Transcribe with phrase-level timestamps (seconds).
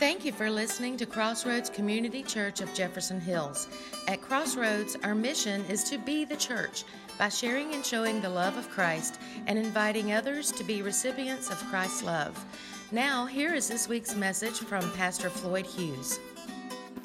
[0.00, 3.68] Thank you for listening to Crossroads Community Church of Jefferson Hills.
[4.08, 6.84] At Crossroads, our mission is to be the church
[7.18, 11.58] by sharing and showing the love of Christ and inviting others to be recipients of
[11.66, 12.42] Christ's love.
[12.90, 16.18] Now, here is this week's message from Pastor Floyd Hughes.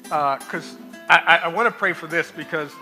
[0.04, 0.76] Because
[1.10, 2.72] uh, I, I want to pray for this because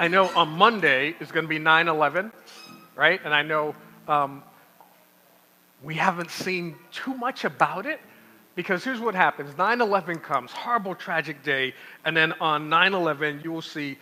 [0.00, 2.32] I know on Monday is going to be 9 11,
[2.96, 3.20] right?
[3.24, 3.76] And I know
[4.08, 4.42] um,
[5.84, 8.00] we haven't seen too much about it
[8.56, 11.72] because here's what happens 9 11 comes, horrible, tragic day,
[12.04, 13.96] and then on 9 11, you will see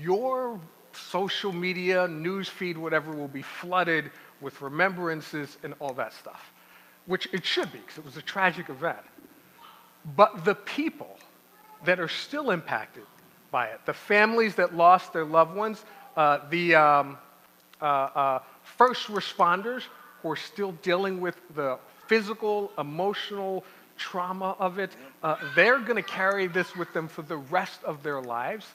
[0.00, 0.60] your
[0.92, 6.52] social media, news feed, whatever, will be flooded with remembrances and all that stuff,
[7.06, 8.98] which it should be because it was a tragic event.
[10.16, 11.16] But the people
[11.84, 13.04] that are still impacted
[13.50, 15.84] by it, the families that lost their loved ones,
[16.16, 17.18] uh, the um,
[17.80, 19.82] uh, uh, first responders
[20.22, 23.64] who are still dealing with the physical, emotional,
[23.96, 24.90] trauma of it,
[25.22, 28.66] uh, they're going to carry this with them for the rest of their lives.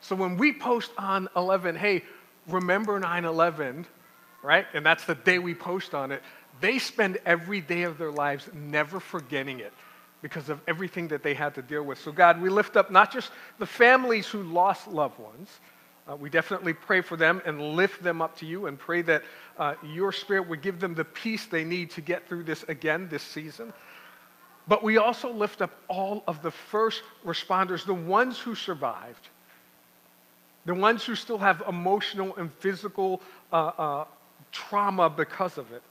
[0.00, 2.02] So when we post on 11, hey,
[2.48, 3.86] remember 9 11,
[4.42, 4.66] right?
[4.74, 6.22] And that's the day we post on it.
[6.60, 9.72] They spend every day of their lives never forgetting it
[10.22, 11.98] because of everything that they had to deal with.
[11.98, 15.48] So, God, we lift up not just the families who lost loved ones,
[16.10, 19.22] uh, we definitely pray for them and lift them up to you and pray that
[19.58, 23.08] uh, your spirit would give them the peace they need to get through this again
[23.08, 23.72] this season.
[24.70, 29.28] But we also lift up all of the first responders, the ones who survived,
[30.64, 33.20] the ones who still have emotional and physical
[33.52, 34.04] uh, uh,
[34.52, 35.82] trauma because of it.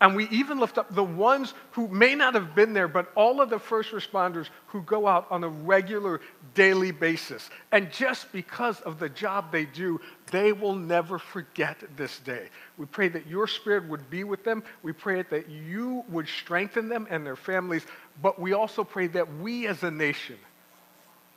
[0.00, 3.40] And we even lift up the ones who may not have been there, but all
[3.40, 6.20] of the first responders who go out on a regular
[6.54, 7.50] daily basis.
[7.72, 12.48] And just because of the job they do, they will never forget this day.
[12.76, 14.62] We pray that your spirit would be with them.
[14.84, 17.84] We pray that you would strengthen them and their families.
[18.20, 20.36] But we also pray that we as a nation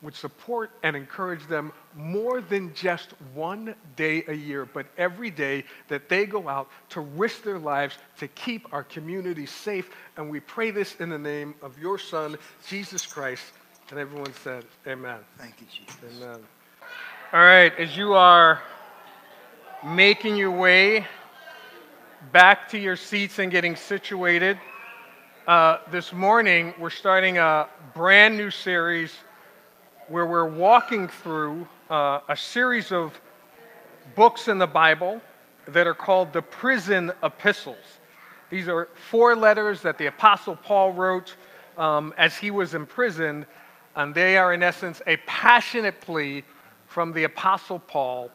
[0.02, 5.64] would support and encourage them more than just one day a year, but every day
[5.90, 9.92] that they go out to risk their lives to keep our community safe.
[10.18, 12.36] And we pray this in the name of your Son,
[12.68, 13.44] Jesus Christ.
[13.92, 15.20] And everyone said, Amen.
[15.38, 16.24] Thank you, Jesus.
[16.24, 16.40] Amen.
[17.34, 18.62] All right, as you are
[19.86, 21.06] making your way
[22.32, 24.58] back to your seats and getting situated,
[25.48, 29.14] uh, this morning we're starting a brand new series
[30.08, 33.20] where we're walking through uh, a series of
[34.16, 35.20] books in the Bible
[35.68, 37.78] that are called the prison epistles.
[38.50, 41.36] These are four letters that the Apostle Paul wrote
[41.78, 43.46] um, as he was imprisoned,
[43.96, 46.44] and they are, in essence, a passionate plea
[46.88, 48.30] from the Apostle Paul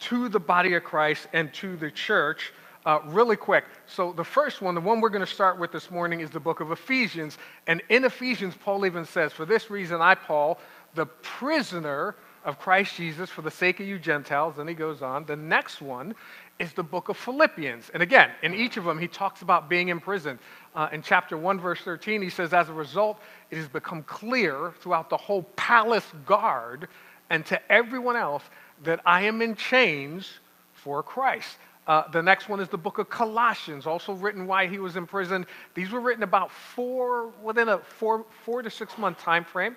[0.00, 2.52] to the body of Christ and to the church.
[2.86, 3.64] Uh, really quick.
[3.86, 6.38] So, the first one, the one we're going to start with this morning, is the
[6.38, 7.36] book of Ephesians.
[7.66, 10.60] And in Ephesians, Paul even says, For this reason, I, Paul,
[10.94, 12.14] the prisoner
[12.44, 14.54] of Christ Jesus for the sake of you Gentiles.
[14.56, 15.24] Then he goes on.
[15.24, 16.14] The next one
[16.60, 17.90] is the book of Philippians.
[17.92, 20.38] And again, in each of them, he talks about being in prison.
[20.76, 23.18] Uh, in chapter 1, verse 13, he says, As a result,
[23.50, 26.86] it has become clear throughout the whole palace guard
[27.30, 28.44] and to everyone else
[28.84, 30.38] that I am in chains
[30.72, 31.58] for Christ.
[31.86, 35.06] Uh, the next one is the book of Colossians, also written while he was in
[35.06, 35.46] prison.
[35.74, 39.76] These were written about four, within a four, four to six month time frame.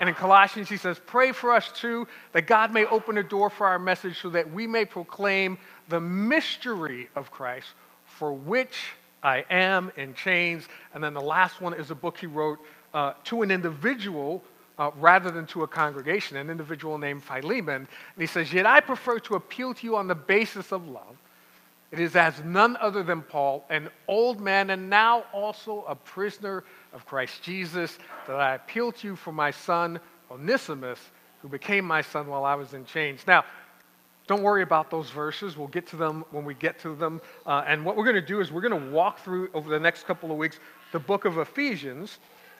[0.00, 3.48] And in Colossians, he says, Pray for us too, that God may open a door
[3.48, 5.56] for our message so that we may proclaim
[5.88, 7.68] the mystery of Christ,
[8.04, 8.92] for which
[9.22, 10.68] I am in chains.
[10.94, 12.58] And then the last one is a book he wrote
[12.92, 14.42] uh, to an individual
[14.78, 17.76] uh, rather than to a congregation, an individual named Philemon.
[17.76, 21.16] And he says, Yet I prefer to appeal to you on the basis of love.
[21.92, 26.64] It is as none other than Paul, an old man and now also a prisoner
[26.92, 30.98] of Christ Jesus, that I appeal to you for my son Onesimus,
[31.42, 33.24] who became my son while I was in chains.
[33.26, 33.44] Now,
[34.26, 35.56] don't worry about those verses.
[35.56, 37.20] We'll get to them when we get to them.
[37.46, 39.78] Uh, and what we're going to do is we're going to walk through over the
[39.78, 40.58] next couple of weeks
[40.90, 42.18] the book of Ephesians.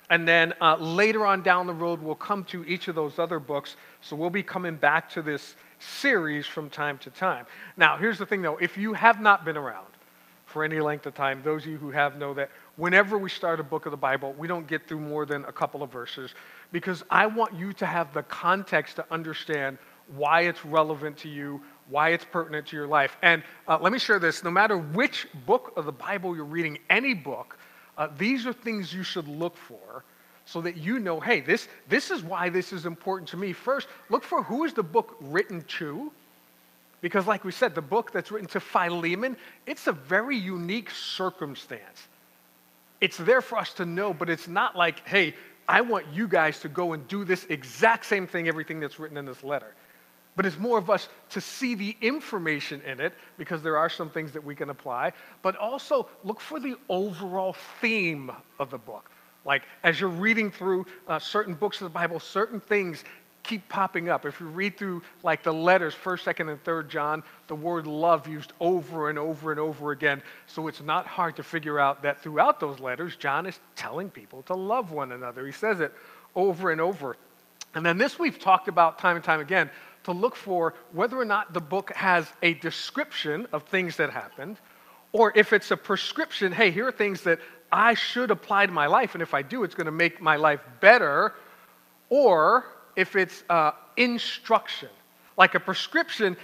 [0.08, 3.40] And then uh, later on down the road, we'll come to each of those other
[3.40, 3.74] books.
[4.00, 7.46] So we'll be coming back to this series from time to time.
[7.76, 9.86] Now, here's the thing though if you have not been around
[10.46, 13.60] for any length of time, those of you who have know that whenever we start
[13.60, 16.34] a book of the Bible, we don't get through more than a couple of verses
[16.72, 19.78] because I want you to have the context to understand
[20.14, 23.16] why it's relevant to you, why it's pertinent to your life.
[23.22, 26.78] And uh, let me share this no matter which book of the Bible you're reading,
[26.90, 27.58] any book,
[27.98, 30.04] uh, these are things you should look for
[30.46, 33.52] so that you know, hey, this, this is why this is important to me.
[33.52, 36.10] First, look for who is the book written to.
[37.02, 42.08] Because, like we said, the book that's written to Philemon, it's a very unique circumstance.
[43.00, 45.34] it's there for us to know, but it's not like, hey,
[45.68, 49.16] I want you guys to go and do this exact same thing, everything that's written
[49.16, 49.74] in this letter.
[50.34, 54.10] But it's more of us to see the information in it because there are some
[54.10, 55.12] things that we can apply,
[55.42, 59.10] but also look for the overall theme of the book.
[59.46, 63.04] Like as you're reading through uh, certain books of the Bible, certain things
[63.46, 64.26] keep popping up.
[64.26, 68.26] If you read through like the letters, 1st, 2nd, and 3rd John, the word love
[68.26, 70.20] used over and over and over again.
[70.48, 74.42] So it's not hard to figure out that throughout those letters, John is telling people
[74.42, 75.46] to love one another.
[75.46, 75.94] He says it
[76.34, 77.16] over and over.
[77.74, 79.70] And then this we've talked about time and time again
[80.04, 84.56] to look for whether or not the book has a description of things that happened,
[85.12, 87.40] or if it's a prescription, hey, here are things that
[87.76, 90.36] I should apply to my life, and if I do, it's going to make my
[90.36, 91.34] life better,
[92.08, 92.64] or
[92.96, 94.88] if it's uh, instruction,
[95.36, 96.38] like a prescription.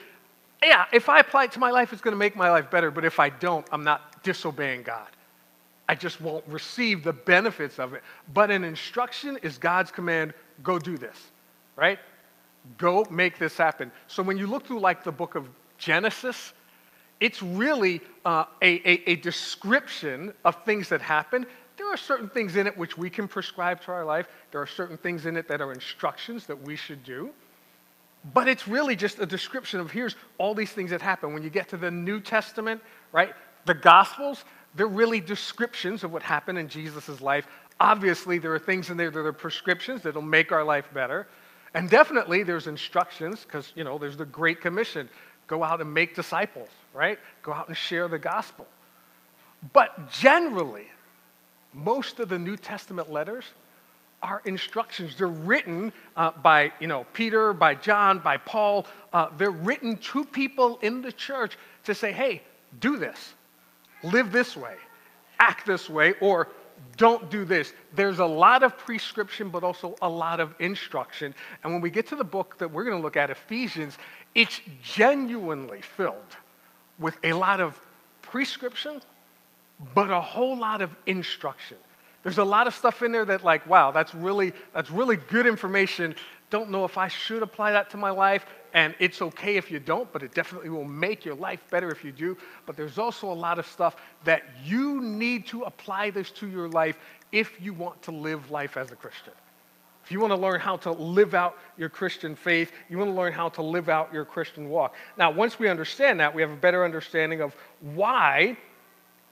[0.63, 2.91] Yeah, if I apply it to my life, it's going to make my life better,
[2.91, 5.09] but if I don't, I'm not disobeying God.
[5.89, 8.03] I just won't receive the benefits of it.
[8.35, 11.17] But an instruction is God's command go do this,
[11.77, 11.99] right?
[12.77, 13.91] Go make this happen.
[14.07, 16.53] So when you look through like the book of Genesis,
[17.23, 21.47] it's really uh, a, a, a description of things that happen.
[21.77, 24.27] There are certain things in it which we can prescribe to our life.
[24.51, 27.31] There are certain things in it that are instructions that we should do.
[28.35, 31.33] But it's really just a description of here's all these things that happen.
[31.33, 32.81] When you get to the New Testament,
[33.13, 33.35] right,
[33.67, 37.47] the Gospels, they're really descriptions of what happened in Jesus' life.
[37.79, 41.29] Obviously, there are things in there that are prescriptions that'll make our life better.
[41.75, 45.09] And definitely there's instructions, because, you know, there's the Great Commission
[45.53, 47.19] go out and make disciples, right?
[47.43, 48.67] Go out and share the gospel.
[49.75, 50.87] But generally,
[51.75, 53.45] most of the New Testament letters
[54.23, 55.15] are instructions.
[55.15, 58.87] They're written uh, by, you know, Peter, by John, by Paul.
[59.13, 62.41] Uh, they're written to people in the church to say, hey,
[62.81, 63.35] do this,
[64.03, 64.77] live this way,
[65.39, 66.49] act this way, or
[66.97, 67.75] don't do this.
[67.95, 71.35] There's a lot of prescription, but also a lot of instruction.
[71.63, 73.99] And when we get to the book that we're going to look at, Ephesians,
[74.35, 76.37] it's genuinely filled
[76.99, 77.79] with a lot of
[78.23, 79.01] prescription,
[79.95, 81.77] but a whole lot of instruction.
[82.23, 85.47] There's a lot of stuff in there that, like, wow, that's really, that's really good
[85.47, 86.15] information.
[86.51, 89.81] Don't know if I should apply that to my life, and it's okay if you
[89.81, 92.37] don't, but it definitely will make your life better if you do.
[92.65, 96.69] But there's also a lot of stuff that you need to apply this to your
[96.69, 96.97] life
[97.33, 99.33] if you want to live life as a Christian.
[100.13, 103.33] You want to learn how to live out your Christian faith, you want to learn
[103.33, 104.95] how to live out your Christian walk.
[105.17, 108.59] Now, once we understand that, we have a better understanding of why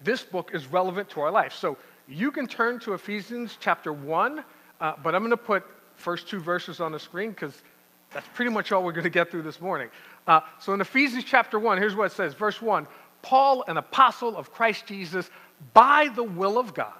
[0.02, 1.52] this book is relevant to our life.
[1.52, 1.76] So
[2.08, 4.42] you can turn to Ephesians chapter 1,
[4.80, 5.64] uh, but I'm going to put
[5.96, 7.62] first two verses on the screen because
[8.10, 9.90] that's pretty much all we're going to get through this morning.
[10.26, 12.32] Uh, so in Ephesians chapter 1, here's what it says.
[12.32, 12.86] Verse 1
[13.22, 15.28] Paul, an apostle of Christ Jesus,
[15.74, 16.94] by the will of God,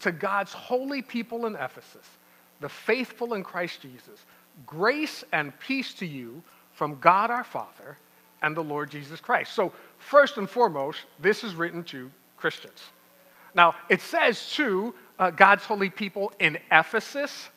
[0.00, 2.08] to God's holy people in Ephesus
[2.64, 4.24] the faithful in Christ Jesus,
[4.64, 7.98] grace and peace to you from God our Father
[8.40, 9.52] and the Lord Jesus Christ.
[9.52, 12.80] So, first and foremost, this is written to Christians.
[13.54, 17.50] Now, it says to uh, God's holy people in Ephesus,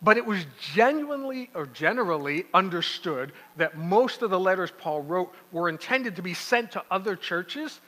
[0.00, 5.68] but it was genuinely or generally understood that most of the letters Paul wrote were
[5.68, 7.82] intended to be sent to other churches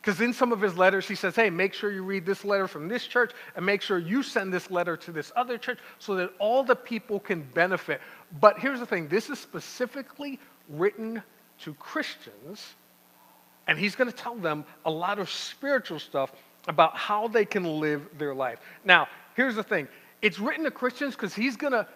[0.00, 2.66] because in some of his letters, he says, hey, make sure you read this letter
[2.66, 6.14] from this church and make sure you send this letter to this other church so
[6.14, 8.00] that all the people can benefit.
[8.40, 11.22] But here's the thing this is specifically written
[11.60, 12.74] to Christians,
[13.66, 16.32] and he's going to tell them a lot of spiritual stuff
[16.66, 18.58] about how they can live their life.
[18.84, 19.86] Now, here's the thing
[20.22, 21.86] it's written to Christians because he's going to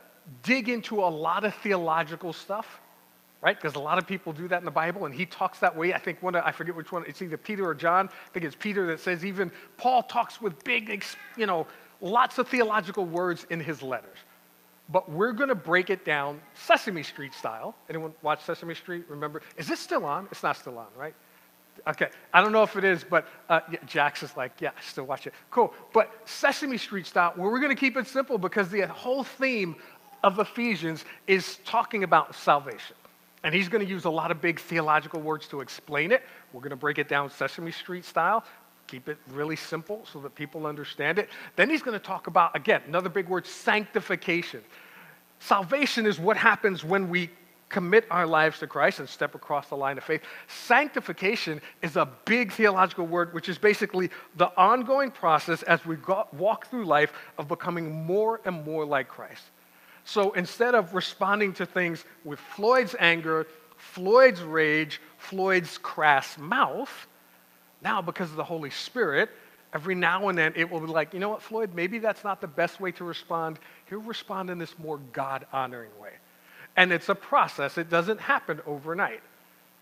[0.43, 2.81] dig into a lot of theological stuff
[3.45, 3.61] right?
[3.61, 5.93] Because a lot of people do that in the Bible, and he talks that way.
[5.93, 8.09] I think one, I forget which one, it's either Peter or John.
[8.09, 11.05] I think it's Peter that says even Paul talks with big,
[11.37, 11.67] you know,
[12.01, 14.17] lots of theological words in his letters.
[14.89, 17.75] But we're going to break it down Sesame Street style.
[17.91, 19.05] Anyone watch Sesame Street?
[19.09, 19.43] Remember?
[19.59, 20.27] Is this still on?
[20.31, 21.15] It's not still on, right?
[21.87, 24.81] Okay, I don't know if it is, but uh, yeah, Jax is like, yeah, I
[24.81, 25.35] still watch it.
[25.51, 25.75] Cool.
[25.93, 29.77] But Sesame Street style, where we're going to keep it simple because the whole theme
[30.23, 32.97] of Ephesians is talking about salvation.
[33.45, 36.23] And he's going to use a lot of big theological words to explain it.
[36.53, 38.43] We're going to break it down Sesame Street style,
[38.87, 41.29] keep it really simple so that people understand it.
[41.55, 44.63] Then he's going to talk about, again, another big word, sanctification.
[45.41, 47.29] Salvation is what happens when we
[47.69, 50.23] commit our lives to Christ and step across the line of faith.
[50.47, 56.27] Sanctification is a big theological word, which is basically the ongoing process as we go,
[56.33, 59.43] walk through life of becoming more and more like Christ.
[60.05, 63.47] So instead of responding to things with Floyd's anger,
[63.77, 67.07] Floyd's rage, Floyd's crass mouth,
[67.83, 69.31] now because of the Holy Spirit
[69.75, 72.41] every now and then it will be like, you know what, Floyd, maybe that's not
[72.41, 73.59] the best way to respond.
[73.87, 76.13] He'll respond in this more God honoring way.
[76.77, 79.21] And it's a process, it doesn't happen overnight.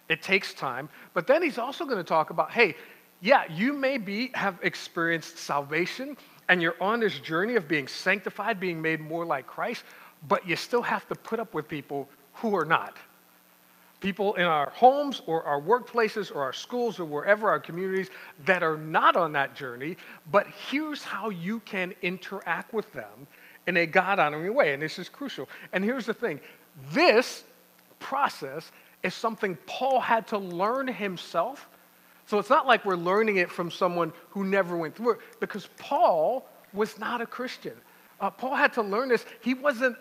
[0.09, 0.89] It takes time.
[1.15, 2.75] But then he's also going to talk about hey,
[3.21, 6.17] yeah, you may be, have experienced salvation
[6.49, 9.85] and you're on this journey of being sanctified, being made more like Christ,
[10.29, 12.97] but you still have to put up with people who are not.
[14.01, 18.11] People in our homes or our workplaces or our schools or wherever our communities
[18.47, 19.97] that are not on that journey,
[20.31, 23.27] but here's how you can interact with them
[23.69, 24.73] in a God honoring way.
[24.73, 25.49] And this is crucial.
[25.73, 26.41] And here's the thing
[26.91, 27.45] this
[28.01, 31.69] process is something Paul had to learn himself.
[32.27, 35.69] So it's not like we're learning it from someone who never went through it, because
[35.77, 37.75] Paul was not a Christian.
[38.21, 39.27] Uh, Paul had to learn this.
[39.41, 39.97] He wasn't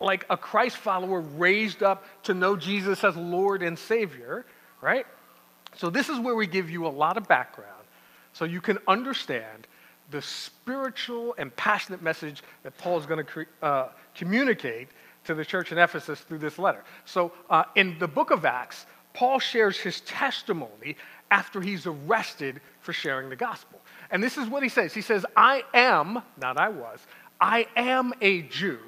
[0.00, 4.44] like a Christ follower raised up to know Jesus as Lord and Savior,
[4.80, 5.06] right?
[5.76, 7.72] So this is where we give you a lot of background
[8.32, 9.66] so you can understand
[10.10, 14.88] the spiritual and passionate message that Paul is going to uh, communicate
[15.24, 16.84] to the church in Ephesus through this letter.
[17.04, 20.96] So, uh, in the book of Acts, Paul shares his testimony
[21.30, 23.80] after he's arrested for sharing the gospel.
[24.10, 27.00] And this is what he says He says, I am, not I was,
[27.40, 28.78] I am a Jew,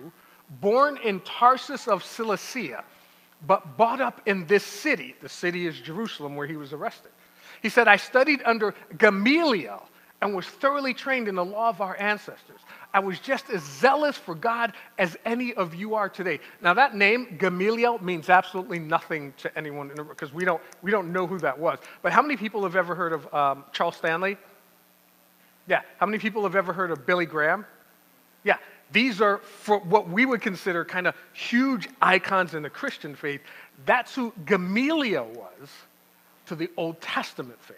[0.61, 2.85] born in Tarsus of Cilicia,
[3.47, 5.15] but brought up in this city.
[5.21, 7.13] The city is Jerusalem, where he was arrested.
[7.63, 9.89] He said, I studied under Gamaliel
[10.21, 12.61] and was thoroughly trained in the law of our ancestors.
[12.93, 16.41] I was just as zealous for God as any of you are today.
[16.61, 21.27] Now, that name, Gamaliel, means absolutely nothing to anyone because we don't, we don't know
[21.27, 21.79] who that was.
[22.03, 24.37] But how many people have ever heard of um, Charles Stanley?
[25.69, 25.83] Yeah.
[25.99, 27.65] How many people have ever heard of Billy Graham?
[28.43, 28.57] Yeah.
[28.91, 33.41] These are for what we would consider kind of huge icons in the Christian faith.
[33.85, 35.69] That's who Gamaliel was
[36.47, 37.77] to the Old Testament faith.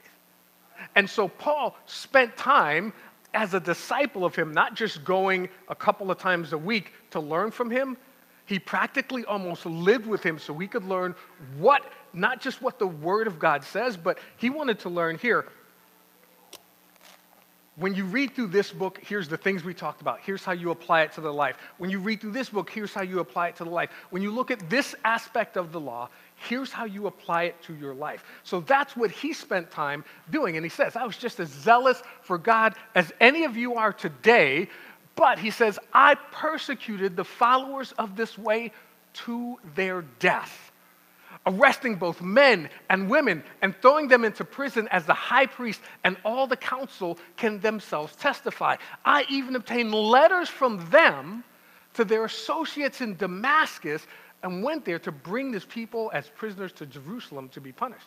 [0.95, 2.93] And so Paul spent time
[3.35, 7.21] as a disciple of him, not just going a couple of times a week to
[7.21, 7.97] learn from him,
[8.47, 11.14] he practically almost lived with him so we could learn
[11.59, 15.47] what, not just what the Word of God says, but he wanted to learn here.
[17.80, 20.20] When you read through this book, here's the things we talked about.
[20.20, 21.56] Here's how you apply it to the life.
[21.78, 23.90] When you read through this book, here's how you apply it to the life.
[24.10, 26.10] When you look at this aspect of the law,
[26.49, 28.25] Here's how you apply it to your life.
[28.44, 30.56] So that's what he spent time doing.
[30.56, 33.92] And he says, I was just as zealous for God as any of you are
[33.92, 34.68] today.
[35.16, 38.72] But he says, I persecuted the followers of this way
[39.12, 40.69] to their death,
[41.47, 46.16] arresting both men and women and throwing them into prison as the high priest and
[46.25, 48.76] all the council can themselves testify.
[49.04, 51.44] I even obtained letters from them
[51.94, 54.06] to their associates in Damascus
[54.42, 58.06] and went there to bring this people as prisoners to Jerusalem to be punished.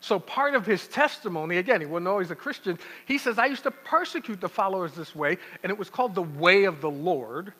[0.00, 2.78] So, part of his testimony, again, he wouldn't know he's a Christian.
[3.06, 6.22] He says, I used to persecute the followers this way, and it was called the
[6.22, 7.54] way of the Lord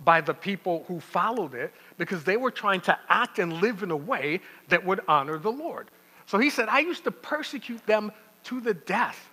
[0.00, 3.90] by the people who followed it because they were trying to act and live in
[3.90, 5.90] a way that would honor the Lord.
[6.26, 8.10] So, he said, I used to persecute them
[8.44, 9.28] to the death.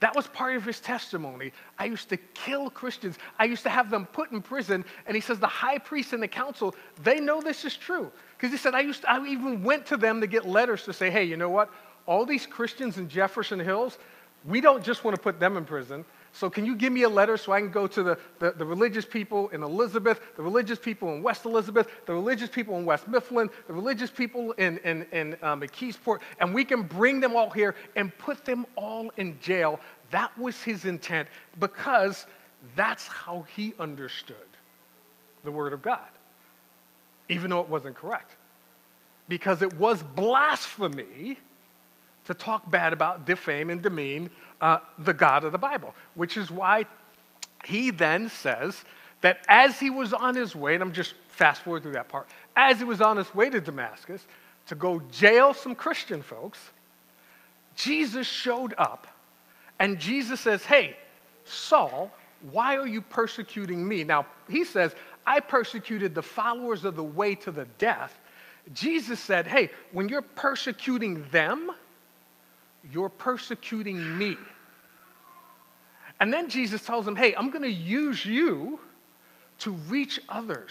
[0.00, 1.52] That was part of his testimony.
[1.78, 3.18] I used to kill Christians.
[3.38, 4.84] I used to have them put in prison.
[5.06, 8.10] And he says the high priest and the council, they know this is true.
[8.36, 10.94] Because he said, I, used to, I even went to them to get letters to
[10.94, 11.70] say, hey, you know what?
[12.06, 13.98] All these Christians in Jefferson Hills,
[14.46, 16.06] we don't just want to put them in prison.
[16.32, 18.64] So can you give me a letter so I can go to the, the, the,
[18.64, 23.08] religious people in Elizabeth, the religious people in West Elizabeth, the religious people in West
[23.08, 27.50] Mifflin, the religious people in, in, in um, McKeesport, and we can bring them all
[27.50, 29.80] here and put them all in jail.
[30.10, 32.26] That was his intent because
[32.76, 34.36] that's how he understood
[35.42, 36.08] the Word of God,
[37.28, 38.36] even though it wasn't correct.
[39.28, 41.38] Because it was blasphemy
[42.26, 44.30] to talk bad about, defame, and demean
[44.60, 46.86] uh, the God of the Bible, which is why
[47.64, 48.84] he then says
[49.20, 52.28] that as he was on his way, and I'm just fast forward through that part,
[52.56, 54.26] as he was on his way to Damascus
[54.66, 56.58] to go jail some Christian folks,
[57.74, 59.06] Jesus showed up
[59.78, 60.96] and Jesus says, Hey,
[61.44, 62.10] Saul,
[62.52, 64.04] why are you persecuting me?
[64.04, 64.94] Now, he says,
[65.26, 68.18] I persecuted the followers of the way to the death.
[68.74, 71.70] Jesus said, Hey, when you're persecuting them,
[72.92, 74.36] you're persecuting me.
[76.20, 78.78] And then Jesus tells him, Hey, I'm going to use you
[79.60, 80.70] to reach others.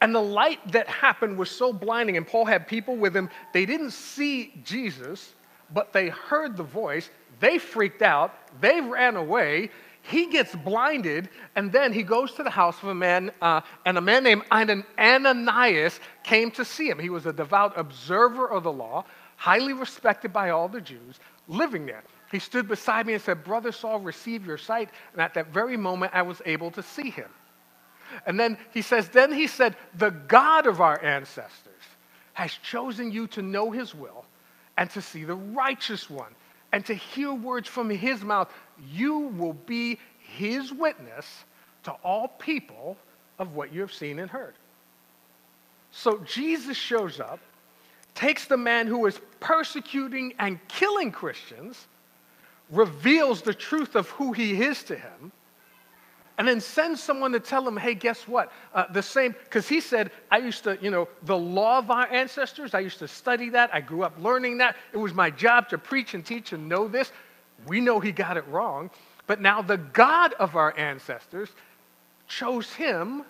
[0.00, 3.28] And the light that happened was so blinding, and Paul had people with him.
[3.52, 5.34] They didn't see Jesus,
[5.72, 7.10] but they heard the voice.
[7.40, 8.34] They freaked out.
[8.60, 9.70] They ran away.
[10.02, 13.98] He gets blinded, and then he goes to the house of a man, uh, and
[13.98, 16.98] a man named Ananias came to see him.
[16.98, 19.04] He was a devout observer of the law
[19.38, 22.02] highly respected by all the Jews living there.
[22.30, 24.90] he stood beside me and said, Brother Saul, receive your sight.
[25.12, 27.30] And at that very moment, I was able to see him.
[28.26, 31.72] And then he says, Then he said, The God of our ancestors
[32.34, 34.24] has chosen you to know his will
[34.76, 36.34] and to see the righteous one
[36.72, 38.52] and to hear words from his mouth.
[38.92, 41.44] You will be his witness
[41.84, 42.96] to all people
[43.38, 44.54] of what you have seen and heard.
[45.90, 47.40] So Jesus shows up,
[48.18, 51.86] takes the man who is persecuting and killing Christians,
[52.68, 55.30] reveals the truth of who he is to him,
[56.36, 58.50] and then sends someone to tell him, hey, guess what?
[58.74, 62.12] Uh, the same, because he said, I used to, you know, the law of our
[62.12, 63.70] ancestors, I used to study that.
[63.72, 64.74] I grew up learning that.
[64.92, 67.12] It was my job to preach and teach and know this.
[67.68, 68.90] We know he got it wrong.
[69.28, 71.50] But now the God of our ancestors
[72.26, 73.22] chose him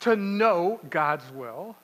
[0.00, 1.74] to know God's will,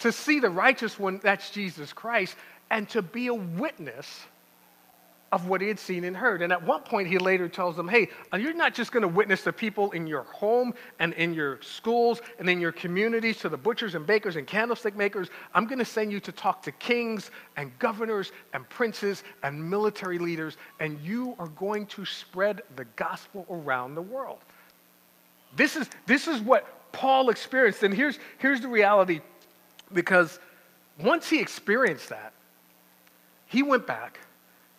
[0.00, 2.36] to see the righteous one, that's Jesus Christ,
[2.70, 4.26] and to be a witness
[5.30, 6.40] of what he had seen and heard.
[6.40, 9.44] And at one point, he later tells them, Hey, you're not just going to witness
[9.44, 13.56] to people in your home and in your schools and in your communities, to the
[13.56, 15.28] butchers and bakers and candlestick makers.
[15.54, 20.18] I'm going to send you to talk to kings and governors and princes and military
[20.18, 24.38] leaders, and you are going to spread the gospel around the world.
[25.56, 27.82] This is, this is what Paul experienced.
[27.82, 29.20] And here's, here's the reality
[29.92, 30.38] because
[31.00, 32.32] once he experienced that,
[33.46, 34.18] he went back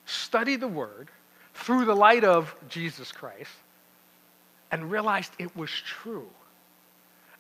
[0.05, 1.09] studied the Word
[1.53, 3.51] through the light of Jesus Christ
[4.71, 6.29] and realized it was true.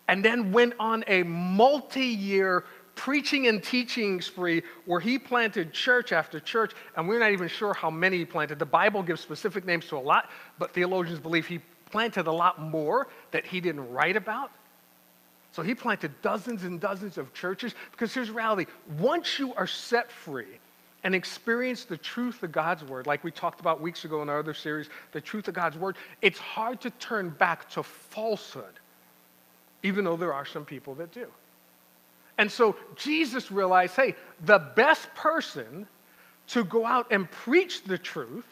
[0.07, 6.11] And then went on a multi year preaching and teaching spree where he planted church
[6.11, 8.59] after church, and we're not even sure how many he planted.
[8.59, 11.59] The Bible gives specific names to a lot, but theologians believe he
[11.91, 14.51] planted a lot more that he didn't write about.
[15.51, 18.65] So he planted dozens and dozens of churches because here's the reality
[18.97, 20.59] once you are set free,
[21.03, 24.39] and experience the truth of God's word, like we talked about weeks ago in our
[24.39, 28.79] other series, the truth of God's word, it's hard to turn back to falsehood,
[29.83, 31.27] even though there are some people that do.
[32.37, 35.87] And so Jesus realized hey, the best person
[36.47, 38.45] to go out and preach the truth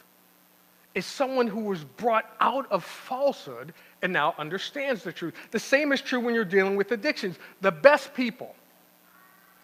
[0.94, 5.34] is someone who was brought out of falsehood and now understands the truth.
[5.52, 7.38] The same is true when you're dealing with addictions.
[7.62, 8.56] The best people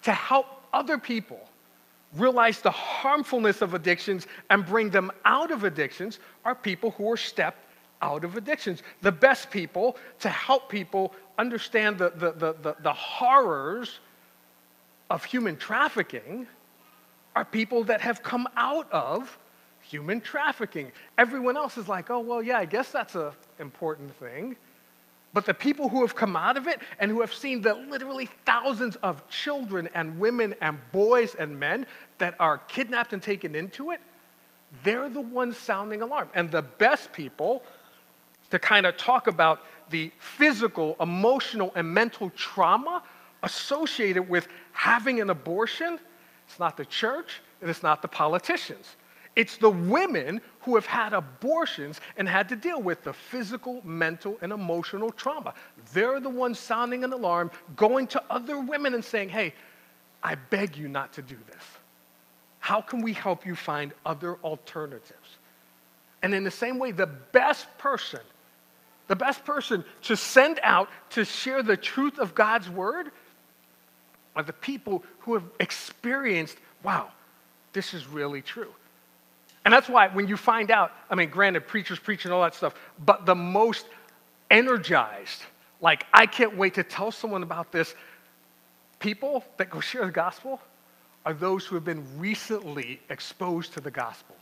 [0.04, 1.40] to help other people
[2.16, 7.18] realize the harmfulness of addictions and bring them out of addictions are people who are
[7.18, 7.60] stepped
[8.02, 8.84] out of addictions.
[9.02, 14.00] The best people to help people understand the, the, the, the, the horrors
[15.10, 16.48] of human trafficking
[17.36, 19.38] are people that have come out of
[19.82, 20.92] human trafficking.
[21.18, 24.56] Everyone else is like, oh, well, yeah, I guess that's an important thing.
[25.34, 28.30] But the people who have come out of it and who have seen the literally
[28.46, 31.88] thousands of children and women and boys and men
[32.20, 34.00] that are kidnapped and taken into it,
[34.84, 36.30] they're the ones sounding alarm.
[36.36, 37.64] And the best people
[38.52, 43.02] to kind of talk about the physical, emotional, and mental trauma
[43.42, 46.00] associated with having an abortion,
[46.48, 48.96] it's not the church and it's not the politicians.
[49.36, 54.38] It's the women who have had abortions and had to deal with the physical, mental,
[54.42, 55.54] and emotional trauma.
[55.94, 59.54] They're the ones sounding an alarm, going to other women and saying, hey,
[60.22, 61.64] I beg you not to do this.
[62.60, 65.38] How can we help you find other alternatives?
[66.22, 68.22] And in the same way, the best person,
[69.08, 73.12] the best person to send out to share the truth of God's word
[74.36, 77.10] are the people who have experienced, wow,
[77.74, 78.74] this is really true.
[79.66, 82.76] And that's why when you find out, I mean, granted, preachers preaching all that stuff,
[83.06, 83.86] but the most
[84.52, 85.42] energized,
[85.82, 87.96] like, I can't wait to tell someone about this,
[89.00, 90.60] people that go share the gospel
[91.26, 94.36] are those who have been recently exposed to the gospel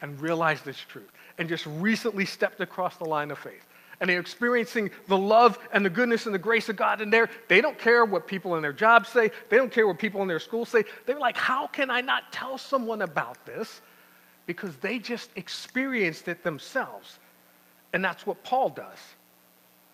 [0.00, 3.66] and realized this truth and just recently stepped across the line of faith.
[4.00, 7.30] And they're experiencing the love and the goodness and the grace of God in there.
[7.48, 9.30] They don't care what people in their jobs say.
[9.48, 10.84] They don't care what people in their school say.
[11.06, 13.80] They're like, how can I not tell someone about this?
[14.46, 17.18] Because they just experienced it themselves.
[17.92, 18.98] And that's what Paul does.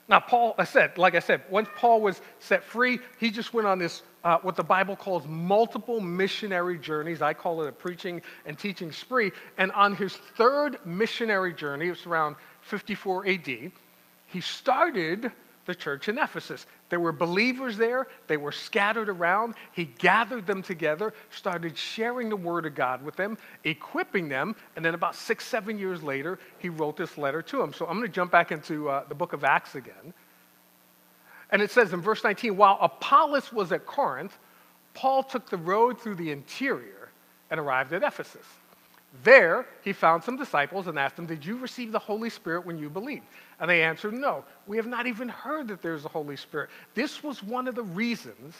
[0.08, 3.68] Now, Paul, I said, like I said, once Paul was set free, he just went
[3.68, 7.22] on this, uh, what the Bible calls multiple missionary journeys.
[7.22, 9.30] I call it a preaching and teaching spree.
[9.56, 15.30] And on his third missionary journey, it was around 54 AD, he started
[15.66, 16.66] the church in Ephesus.
[16.90, 19.55] There were believers there, they were scattered around.
[19.72, 24.85] He gathered them together, started sharing the word of God with them, equipping them, and
[24.85, 27.72] then about six, seven years later, he wrote this letter to them.
[27.72, 30.12] So I'm going to jump back into uh, the book of Acts again.
[31.50, 34.37] And it says in verse 19 while Apollos was at Corinth,
[34.92, 37.11] Paul took the road through the interior
[37.50, 38.46] and arrived at Ephesus.
[39.25, 42.79] There, he found some disciples and asked them, Did you receive the Holy Spirit when
[42.79, 43.25] you believed?
[43.59, 44.44] And they answered, No.
[44.66, 46.70] We have not even heard that there's a Holy Spirit.
[46.94, 48.55] This was one of the reasons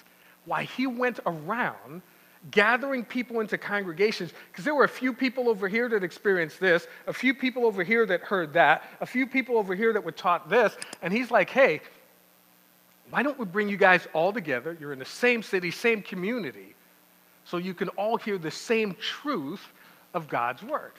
[0.47, 2.03] why he went around
[2.51, 6.87] gathering people into congregations, because there were a few people over here that experienced this,
[7.07, 10.11] a few people over here that heard that, a few people over here that were
[10.11, 10.75] taught this.
[11.03, 11.81] And he's like, Hey,
[13.11, 14.77] why don't we bring you guys all together?
[14.81, 16.75] You're in the same city, same community,
[17.45, 19.73] so you can all hear the same truth
[20.15, 20.93] of God's word.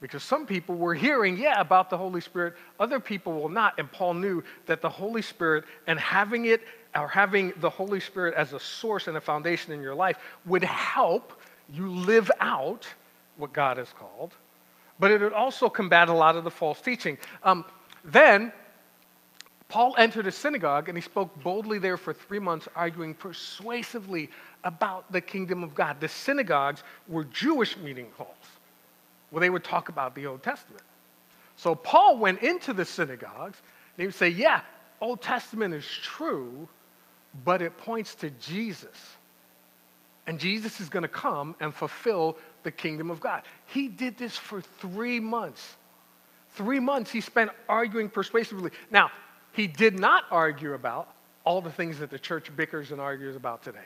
[0.00, 3.78] Because some people were hearing, yeah, about the Holy Spirit, other people will not.
[3.78, 6.62] And Paul knew that the Holy Spirit and having it
[6.94, 10.64] or having the Holy Spirit as a source and a foundation in your life would
[10.64, 11.40] help
[11.72, 12.86] you live out
[13.36, 14.32] what God has called,
[14.98, 17.18] but it would also combat a lot of the false teaching.
[17.42, 17.64] Um,
[18.04, 18.52] then
[19.68, 24.30] Paul entered a synagogue and he spoke boldly there for three months, arguing persuasively
[24.64, 26.00] about the kingdom of God.
[26.00, 28.30] The synagogues were Jewish meeting halls
[29.30, 30.82] where they would talk about the Old Testament.
[31.56, 33.58] So Paul went into the synagogues
[33.96, 34.60] and he would say, Yeah,
[35.00, 36.68] Old Testament is true,
[37.44, 38.96] but it points to Jesus.
[40.26, 43.42] And Jesus is going to come and fulfill the kingdom of God.
[43.66, 45.76] He did this for three months.
[46.54, 48.70] Three months he spent arguing persuasively.
[48.90, 49.10] Now,
[49.52, 51.08] he did not argue about
[51.44, 53.78] all the things that the church bickers and argues about today.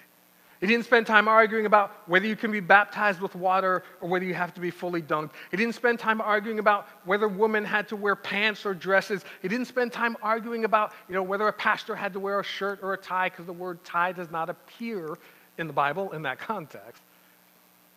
[0.60, 4.26] He didn't spend time arguing about whether you can be baptized with water or whether
[4.26, 5.30] you have to be fully dunked.
[5.50, 9.24] He didn't spend time arguing about whether women had to wear pants or dresses.
[9.40, 12.44] He didn't spend time arguing about, you know, whether a pastor had to wear a
[12.44, 15.16] shirt or a tie because the word tie does not appear
[15.56, 17.02] in the Bible in that context.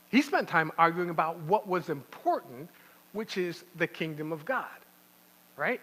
[0.09, 2.69] He spent time arguing about what was important,
[3.11, 4.67] which is the kingdom of God,
[5.57, 5.81] right?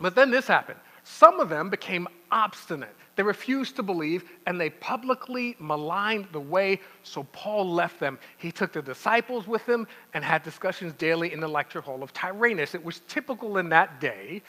[0.00, 0.78] But then this happened.
[1.16, 2.94] Some of them became obstinate.
[3.16, 8.18] They refused to believe and they publicly maligned the way, so Paul left them.
[8.38, 12.12] He took the disciples with him and had discussions daily in the lecture hall of
[12.12, 12.74] Tyrannus.
[12.74, 14.40] It was typical in that day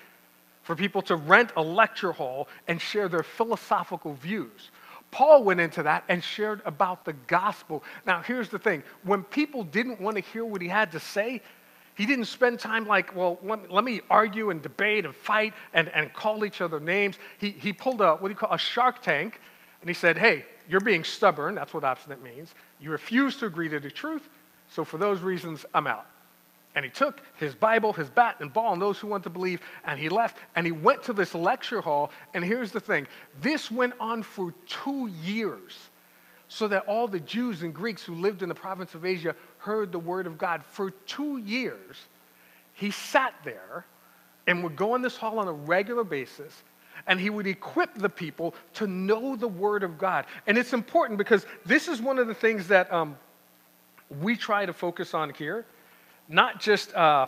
[0.62, 4.70] for people to rent a lecture hall and share their philosophical views.
[5.10, 7.84] Paul went into that and shared about the gospel.
[8.06, 11.42] Now, here's the thing when people didn't want to hear what he had to say,
[11.96, 15.90] he didn't spend time like, well, let, let, me argue and debate and fight and,
[15.90, 17.18] and call each other names.
[17.38, 19.40] He, he pulled a, what do you call a shark tank,
[19.82, 21.56] and he said, hey, you're being stubborn.
[21.56, 22.54] That's what obstinate means.
[22.80, 24.30] You refuse to agree to the truth,
[24.70, 26.06] so for those reasons, I'm out.
[26.74, 29.60] And he took his Bible, his bat and ball, and those who want to believe,
[29.84, 32.12] and he left, and he went to this lecture hall.
[32.34, 33.08] And here's the thing
[33.42, 35.90] this went on for two years
[36.48, 39.92] so that all the Jews and Greeks who lived in the province of Asia heard
[39.92, 40.64] the word of God.
[40.64, 41.98] For two years,
[42.74, 43.86] he sat there
[44.48, 46.64] and would go in this hall on a regular basis
[47.08, 50.26] and he would equip the people to know the word of God.
[50.48, 53.18] And it's important because this is one of the things that um,
[54.22, 55.66] we try to focus on here.
[56.28, 57.28] Not just uh,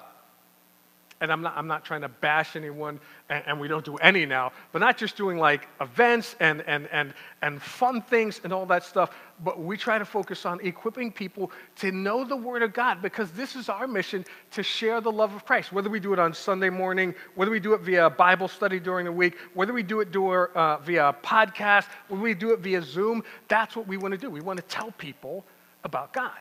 [1.22, 3.00] and I'm not, I'm not trying to bash anyone,
[3.30, 6.88] and, and, we don't do any now, but not just doing like events and, and,
[6.92, 11.12] and, and fun things and all that stuff, but we try to focus on equipping
[11.12, 15.12] people to know the Word of God because this is our mission to share the
[15.12, 15.72] love of Christ.
[15.72, 19.06] Whether we do it on Sunday morning, whether we do it via Bible study during
[19.06, 22.82] the week, whether we do it do, uh, via podcast, whether we do it via
[22.82, 24.30] Zoom, that's what we want to do.
[24.30, 25.46] We want to tell people
[25.84, 26.40] about God.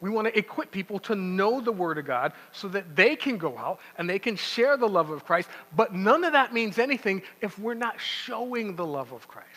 [0.00, 3.36] We want to equip people to know the Word of God so that they can
[3.36, 5.48] go out and they can share the love of Christ.
[5.76, 9.48] But none of that means anything if we're not showing the love of Christ.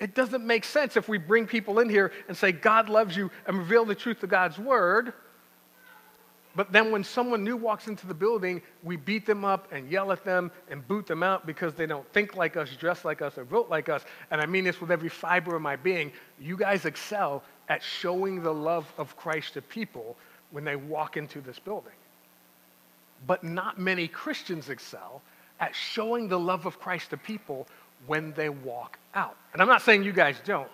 [0.00, 3.30] It doesn't make sense if we bring people in here and say, God loves you,
[3.46, 5.12] and reveal the truth of God's Word.
[6.54, 10.12] But then when someone new walks into the building, we beat them up and yell
[10.12, 13.38] at them and boot them out because they don't think like us, dress like us,
[13.38, 14.04] or vote like us.
[14.30, 16.12] And I mean this with every fiber of my being.
[16.38, 20.16] You guys excel at showing the love of Christ to people
[20.50, 21.92] when they walk into this building.
[23.26, 25.22] But not many Christians excel
[25.60, 27.66] at showing the love of Christ to people
[28.06, 29.36] when they walk out.
[29.52, 30.68] And I'm not saying you guys don't,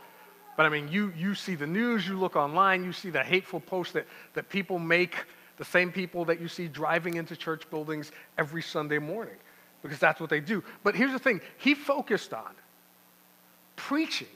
[0.57, 3.61] but I mean, you, you see the news, you look online, you see the hateful
[3.61, 5.15] posts that, that people make,
[5.59, 9.37] the same people that you see driving into church buildings every Sunday morning,
[9.83, 10.65] because that's what they do.
[10.83, 12.55] But here's the thing he focused on
[13.77, 14.29] preaching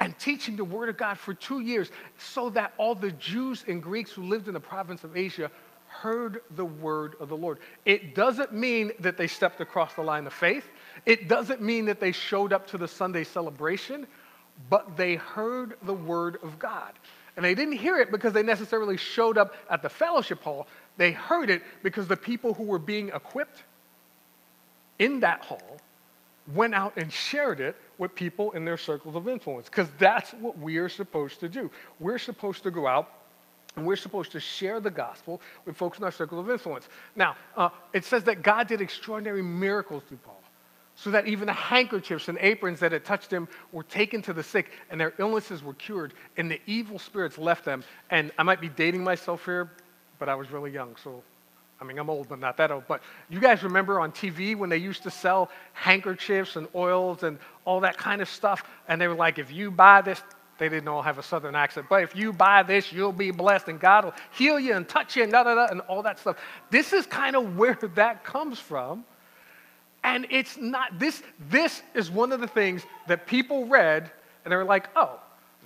[0.00, 3.82] and teaching the Word of God for two years so that all the Jews and
[3.82, 5.50] Greeks who lived in the province of Asia
[5.86, 7.58] heard the Word of the Lord.
[7.84, 10.68] It doesn't mean that they stepped across the line of faith,
[11.04, 14.06] it doesn't mean that they showed up to the Sunday celebration,
[14.68, 16.92] but they heard the Word of God.
[17.36, 20.66] And they didn't hear it because they necessarily showed up at the fellowship hall.
[20.96, 23.62] They heard it because the people who were being equipped
[24.98, 25.78] in that hall
[26.54, 30.58] went out and shared it with people in their circles of influence because that's what
[30.58, 31.70] we are supposed to do.
[32.00, 33.08] We're supposed to go out
[33.76, 36.88] And we're supposed to share the gospel with folks in our circle of influence.
[37.14, 40.42] Now, uh, it says that God did extraordinary miracles through Paul,
[40.96, 44.42] so that even the handkerchiefs and aprons that had touched him were taken to the
[44.42, 47.84] sick, and their illnesses were cured, and the evil spirits left them.
[48.10, 49.70] And I might be dating myself here,
[50.18, 51.22] but I was really young, so
[51.80, 52.84] I mean, I'm old, but not that old.
[52.86, 57.38] But you guys remember on TV when they used to sell handkerchiefs and oils and
[57.64, 58.62] all that kind of stuff?
[58.88, 60.22] And they were like, if you buy this,
[60.58, 63.68] they didn't all have a southern accent, but if you buy this, you'll be blessed
[63.68, 66.18] and God will heal you and touch you and da da da and all that
[66.18, 66.36] stuff.
[66.70, 69.04] This is kind of where that comes from.
[70.04, 74.10] And it's not, this, this is one of the things that people read
[74.44, 75.18] and they were like, oh,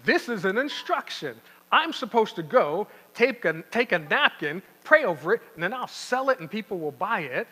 [0.05, 1.37] this is an instruction.
[1.72, 5.88] I'm supposed to go, take a, take a napkin, pray over it, and then I'll
[5.88, 7.49] sell it and people will buy it.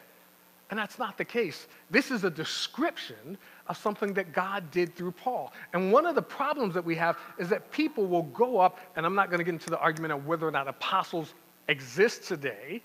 [0.70, 1.66] And that's not the case.
[1.90, 5.52] This is a description of something that God did through Paul.
[5.74, 9.04] And one of the problems that we have is that people will go up, and
[9.04, 11.34] I'm not going to get into the argument of whether or not apostles
[11.68, 12.82] exist today,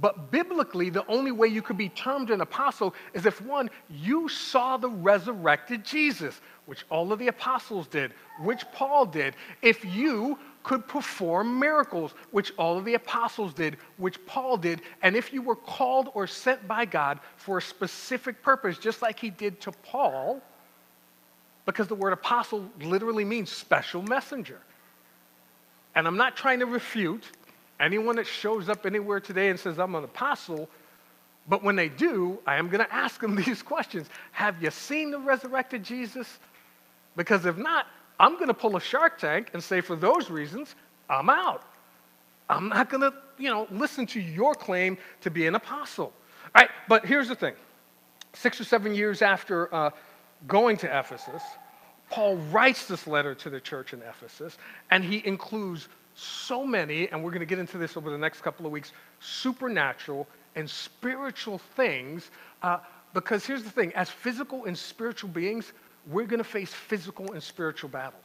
[0.00, 4.28] but biblically, the only way you could be termed an apostle is if one, you
[4.28, 9.34] saw the resurrected Jesus, which all of the apostles did, which Paul did.
[9.62, 15.14] If you could perform miracles, which all of the apostles did, which Paul did, and
[15.14, 19.30] if you were called or sent by God for a specific purpose, just like he
[19.30, 20.42] did to Paul,
[21.66, 24.58] because the word apostle literally means special messenger.
[25.94, 27.22] And I'm not trying to refute
[27.78, 30.68] anyone that shows up anywhere today and says, I'm an apostle.
[31.48, 35.12] But when they do, I am going to ask them these questions Have you seen
[35.12, 36.40] the resurrected Jesus?
[37.14, 37.86] Because if not,
[38.18, 40.74] I'm going to pull a shark tank and say, for those reasons,
[41.08, 41.62] I'm out.
[42.48, 46.12] I'm not going to, you know, listen to your claim to be an apostle.
[46.54, 47.54] All right, but here's the thing.
[48.32, 49.90] Six or seven years after uh,
[50.46, 51.42] going to Ephesus,
[52.10, 54.58] Paul writes this letter to the church in Ephesus,
[54.90, 58.42] and he includes so many, and we're going to get into this over the next
[58.42, 62.30] couple of weeks, supernatural and spiritual things.
[62.62, 62.78] Uh,
[63.12, 65.72] because here's the thing as physical and spiritual beings,
[66.10, 68.24] we're going to face physical and spiritual battles.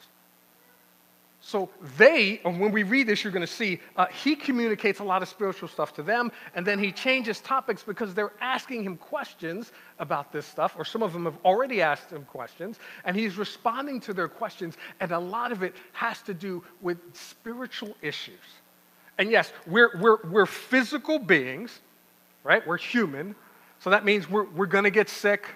[1.44, 5.24] So they, when we read this, you're going to see uh, he communicates a lot
[5.24, 9.72] of spiritual stuff to them, and then he changes topics because they're asking him questions
[9.98, 14.00] about this stuff, or some of them have already asked him questions, and he's responding
[14.02, 18.36] to their questions, and a lot of it has to do with spiritual issues.
[19.18, 21.80] And yes, we're, we're, we're physical beings,
[22.44, 22.66] right?
[22.68, 23.36] We're human,
[23.80, 25.48] so that means we're, we're going to get sick.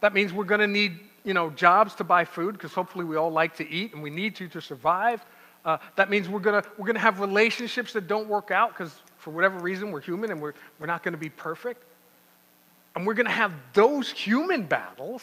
[0.00, 3.16] That means we're going to need you know, jobs to buy food because hopefully we
[3.16, 5.24] all like to eat and we need to to survive.
[5.64, 9.30] Uh, that means we're gonna we're gonna have relationships that don't work out because for
[9.30, 11.84] whatever reason we're human and we're, we're not going to be perfect.
[12.96, 15.22] And we're going to have those human battles.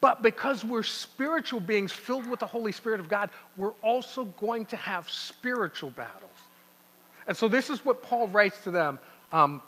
[0.00, 4.66] But because we're spiritual beings filled with the Holy Spirit of God, we're also going
[4.66, 6.30] to have spiritual battles.
[7.28, 8.98] And so this is what Paul writes to them.
[9.32, 9.62] Um,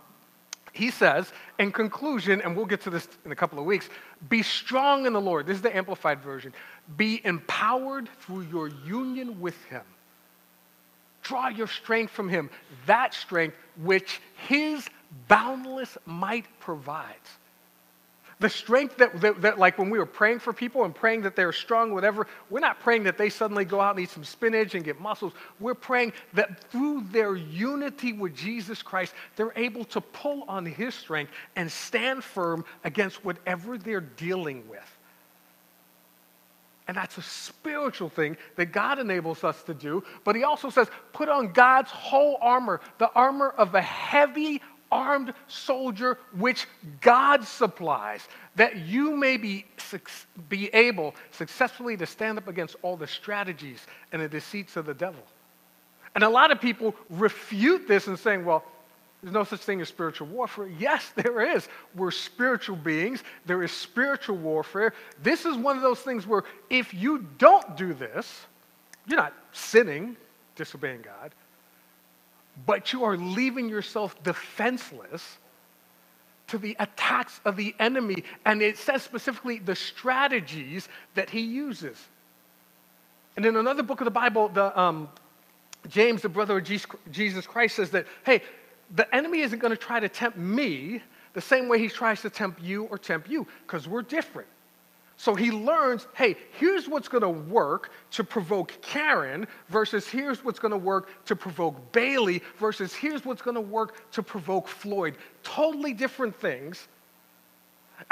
[0.72, 3.88] he says, in conclusion, and we'll get to this in a couple of weeks,
[4.28, 5.46] be strong in the Lord.
[5.46, 6.52] This is the Amplified Version.
[6.96, 9.82] Be empowered through your union with Him.
[11.22, 12.50] Draw your strength from Him,
[12.86, 14.88] that strength which His
[15.26, 17.30] boundless might provides.
[18.40, 21.34] The strength that, that, that, like when we were praying for people and praying that
[21.34, 24.76] they're strong, whatever, we're not praying that they suddenly go out and eat some spinach
[24.76, 25.32] and get muscles.
[25.58, 30.94] We're praying that through their unity with Jesus Christ, they're able to pull on his
[30.94, 34.98] strength and stand firm against whatever they're dealing with.
[36.86, 40.04] And that's a spiritual thing that God enables us to do.
[40.24, 45.34] But he also says, put on God's whole armor, the armor of a heavy armed
[45.46, 46.66] soldier which
[47.00, 49.66] God supplies, that you may be,
[50.48, 54.94] be able successfully to stand up against all the strategies and the deceits of the
[54.94, 55.22] devil.
[56.14, 58.64] And a lot of people refute this and saying, well,
[59.22, 60.68] there's no such thing as spiritual warfare.
[60.78, 61.68] Yes, there is.
[61.94, 63.22] We're spiritual beings.
[63.46, 64.94] There is spiritual warfare.
[65.22, 68.46] This is one of those things where if you don't do this,
[69.06, 70.16] you're not sinning,
[70.54, 71.32] disobeying God
[72.66, 75.38] but you are leaving yourself defenseless
[76.48, 78.24] to the attacks of the enemy.
[78.44, 81.96] And it says specifically the strategies that he uses.
[83.36, 85.08] And in another book of the Bible, the, um,
[85.88, 86.64] James, the brother of
[87.10, 88.42] Jesus Christ, says that, hey,
[88.94, 91.02] the enemy isn't going to try to tempt me
[91.34, 94.48] the same way he tries to tempt you or tempt you, because we're different.
[95.18, 100.60] So he learns, hey, here's what's going to work to provoke Karen versus here's what's
[100.60, 105.16] going to work to provoke Bailey versus here's what's going to work to provoke Floyd.
[105.42, 106.86] Totally different things.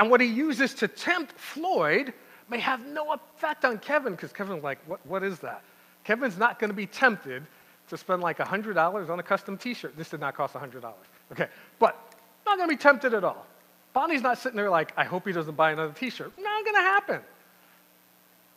[0.00, 2.12] And what he uses to tempt Floyd
[2.50, 5.62] may have no effect on Kevin because Kevin's like, what, what is that?
[6.02, 7.46] Kevin's not going to be tempted
[7.88, 9.96] to spend like $100 on a custom t shirt.
[9.96, 10.92] This did not cost $100.
[11.30, 11.46] Okay,
[11.78, 12.12] but
[12.44, 13.46] not gonna be tempted at all.
[13.96, 16.30] Bonnie's not sitting there like, I hope he doesn't buy another t shirt.
[16.38, 17.20] Not gonna happen.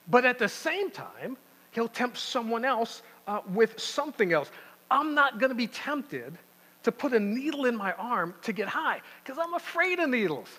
[0.10, 1.38] But at the same time,
[1.72, 4.52] he'll tempt someone else uh, with something else.
[4.92, 6.38] I'm not gonna be tempted
[6.84, 10.50] to put a needle in my arm to get high because I'm afraid of needles.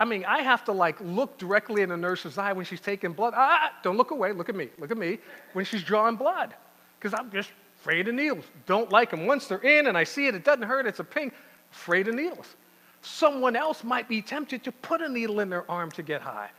[0.00, 3.12] I mean, I have to like look directly in a nurse's eye when she's taking
[3.12, 3.34] blood.
[3.36, 4.32] Ah, don't look away.
[4.32, 4.70] Look at me.
[4.78, 5.18] Look at me
[5.52, 6.54] when she's drawing blood
[6.98, 8.46] because I'm just afraid of needles.
[8.64, 9.26] Don't like them.
[9.26, 10.86] Once they're in and I see it, it doesn't hurt.
[10.86, 11.32] It's a ping.
[11.70, 12.56] Afraid of needles.
[13.02, 16.50] Someone else might be tempted to put a needle in their arm to get high.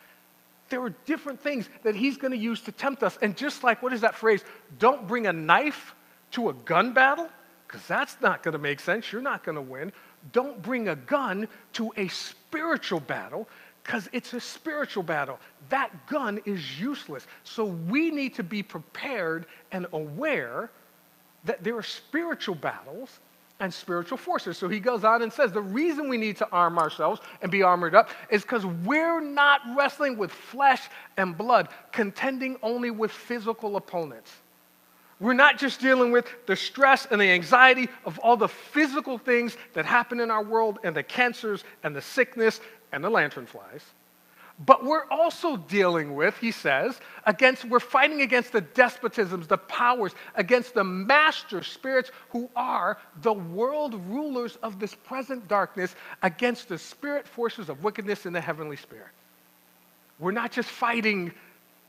[0.70, 3.18] There are different things that he's going to use to tempt us.
[3.22, 4.44] And just like, what is that phrase?
[4.80, 5.96] Don't bring a knife
[6.32, 7.30] to a gun battle,
[7.66, 9.12] because that's not going to make sense.
[9.12, 9.94] You're not going to win.
[10.34, 13.48] Don't bring a gun to a spiritual battle,
[13.84, 15.40] because it's a spiritual battle.
[15.70, 17.28] That gun is useless.
[17.46, 20.70] So we need to be prepared and aware
[21.46, 23.20] that there are spiritual battles
[23.60, 24.58] and spiritual forces.
[24.58, 27.64] So he goes on and says the reason we need to arm ourselves and be
[27.64, 33.76] armored up is because we're not wrestling with flesh and blood, contending only with physical
[33.76, 34.32] opponents.
[35.20, 39.58] We're not just dealing with the stress and the anxiety of all the physical things
[39.74, 43.84] that happen in our world and the cancers and the sickness and the lantern flies.
[44.66, 50.14] But we're also dealing with, he says, against, we're fighting against the despotisms, the powers,
[50.34, 56.78] against the master spirits who are the world rulers of this present darkness, against the
[56.80, 59.10] spirit forces of wickedness in the heavenly spirit.
[60.18, 61.34] We're not just fighting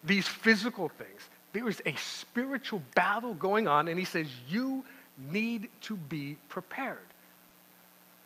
[0.05, 4.85] these physical things, there is a spiritual battle going on, and he says, You
[5.31, 6.99] need to be prepared.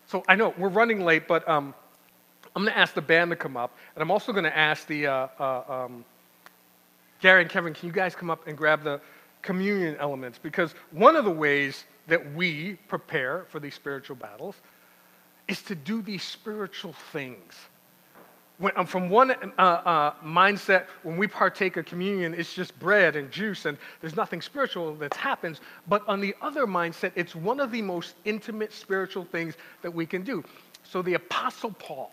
[0.07, 1.74] So I know we're running late, but um,
[2.54, 4.86] I'm going to ask the band to come up, and I'm also going to ask
[4.86, 6.04] the uh, uh, um,
[7.20, 9.00] Gary and Kevin, can you guys come up and grab the
[9.40, 10.38] communion elements?
[10.38, 14.56] Because one of the ways that we prepare for these spiritual battles
[15.48, 17.54] is to do these spiritual things.
[18.58, 23.16] When, um, from one uh, uh, mindset, when we partake of communion, it's just bread
[23.16, 25.60] and juice, and there's nothing spiritual that happens.
[25.88, 30.06] But on the other mindset, it's one of the most intimate spiritual things that we
[30.06, 30.44] can do.
[30.84, 32.12] So the Apostle Paul,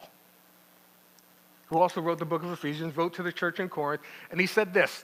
[1.69, 4.01] who also wrote the book of Ephesians, wrote to the church in Corinth,
[4.31, 5.03] and he said this.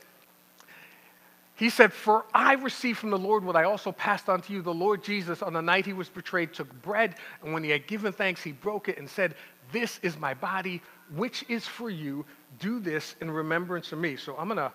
[1.56, 4.62] He said, For I received from the Lord what I also passed on to you.
[4.62, 7.88] The Lord Jesus, on the night he was betrayed, took bread, and when he had
[7.88, 9.36] given thanks, he broke it and said,
[9.72, 10.82] This is my body,
[11.16, 12.26] which is for you.
[12.60, 14.18] Do this in remembrance of me.
[14.18, 14.72] So I'm going to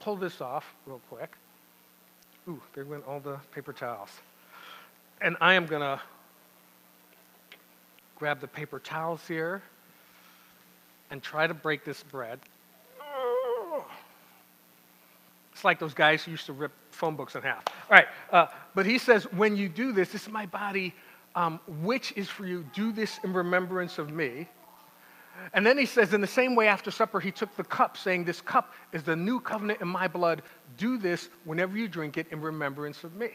[0.00, 1.34] pull this off real quick.
[2.48, 4.10] Ooh, there went all the paper towels.
[5.20, 6.00] And I am going to
[8.16, 9.62] grab the paper towels here
[11.12, 12.40] and try to break this bread.
[15.52, 17.62] It's like those guys who used to rip phone books in half.
[17.68, 20.94] All right, uh, but he says, when you do this, this is my body,
[21.34, 22.64] um, which is for you.
[22.72, 24.48] Do this in remembrance of me.
[25.52, 28.24] And then he says, in the same way after supper, he took the cup, saying,
[28.24, 30.40] This cup is the new covenant in my blood.
[30.78, 33.30] Do this whenever you drink it in remembrance of me.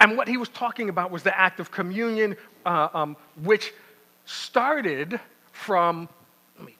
[0.00, 3.74] And what he was talking about was the act of communion, uh, um, which
[4.24, 5.20] started
[5.52, 6.08] from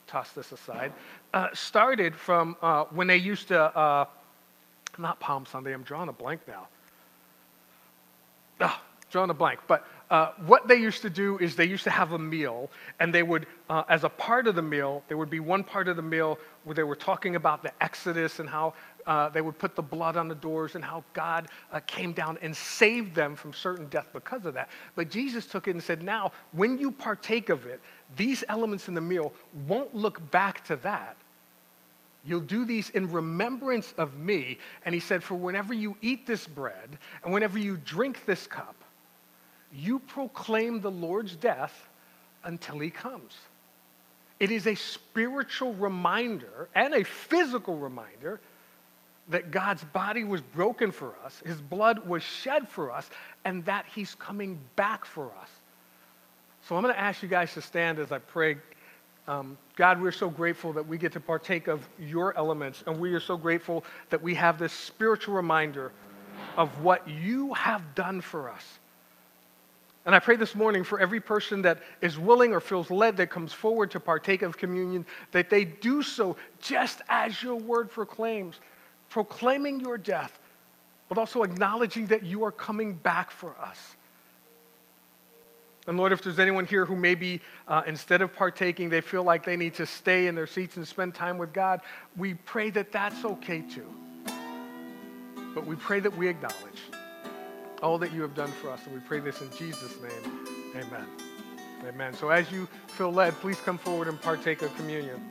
[0.06, 0.92] toss this aside,
[1.32, 4.06] uh, started from uh, when they used to, uh,
[4.98, 6.68] not Palm Sunday, I'm drawing a blank now.
[8.60, 9.60] Oh, drawing a blank.
[9.66, 13.14] But uh, what they used to do is they used to have a meal, and
[13.14, 15.96] they would, uh, as a part of the meal, there would be one part of
[15.96, 18.74] the meal where they were talking about the Exodus and how
[19.06, 22.38] uh, they would put the blood on the doors and how God uh, came down
[22.42, 24.68] and saved them from certain death because of that.
[24.94, 27.80] But Jesus took it and said, now, when you partake of it,
[28.16, 29.32] these elements in the meal
[29.66, 31.16] won't look back to that.
[32.24, 34.58] You'll do these in remembrance of me.
[34.84, 38.76] And he said, For whenever you eat this bread and whenever you drink this cup,
[39.72, 41.88] you proclaim the Lord's death
[42.44, 43.36] until he comes.
[44.40, 48.40] It is a spiritual reminder and a physical reminder
[49.28, 53.08] that God's body was broken for us, his blood was shed for us,
[53.44, 55.48] and that he's coming back for us.
[56.66, 58.56] So I'm going to ask you guys to stand as I pray.
[59.28, 63.12] Um, God, we're so grateful that we get to partake of your elements, and we
[63.12, 65.92] are so grateful that we have this spiritual reminder
[66.56, 68.78] of what you have done for us.
[70.06, 73.28] And I pray this morning for every person that is willing or feels led that
[73.28, 78.60] comes forward to partake of communion, that they do so just as your word proclaims,
[79.10, 80.38] proclaiming your death,
[81.10, 83.96] but also acknowledging that you are coming back for us.
[85.86, 89.44] And Lord, if there's anyone here who maybe uh, instead of partaking, they feel like
[89.44, 91.80] they need to stay in their seats and spend time with God,
[92.16, 93.86] we pray that that's okay too.
[95.54, 96.80] But we pray that we acknowledge
[97.82, 98.80] all that you have done for us.
[98.86, 100.46] And we pray this in Jesus' name.
[100.74, 101.06] Amen.
[101.86, 102.14] Amen.
[102.14, 105.22] So as you feel led, please come forward and partake of communion.